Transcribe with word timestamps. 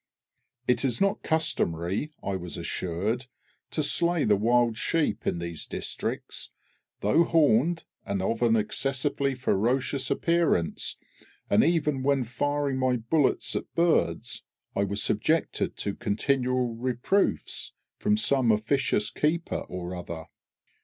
It 0.67 0.83
is 0.83 0.99
not 0.99 1.21
customary, 1.21 2.11
I 2.23 2.35
was 2.35 2.57
assured, 2.57 3.27
to 3.69 3.83
slay 3.83 4.23
the 4.23 4.35
wild 4.35 4.75
sheep 4.75 5.27
in 5.27 5.37
these 5.37 5.67
districts, 5.67 6.49
though 7.01 7.23
horned, 7.23 7.83
and 8.03 8.19
of 8.19 8.41
an 8.41 8.55
excessively 8.55 9.35
ferocious 9.35 10.09
appearance, 10.09 10.97
and 11.51 11.63
even 11.63 12.01
when 12.01 12.23
firing 12.23 12.77
my 12.79 12.95
bullets 12.97 13.55
at 13.55 13.71
birds, 13.75 14.41
I 14.75 14.85
was 14.85 15.03
subjected 15.03 15.77
to 15.77 15.93
continual 15.93 16.73
reproofs 16.73 17.71
from 17.99 18.17
some 18.17 18.51
officious 18.51 19.11
keeper 19.11 19.59
or 19.69 19.93
other. 19.93 20.25